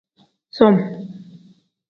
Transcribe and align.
Som. 0.57 0.75